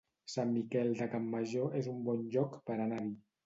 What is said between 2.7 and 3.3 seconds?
per anar-hi